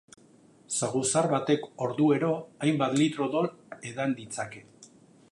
Saguzar 0.77 1.27
batek 1.33 1.67
orduero 1.87 2.31
hainbat 2.67 2.95
litro 3.01 3.27
odol 3.27 3.49
edan 3.91 4.17
ditzake. 4.23 4.65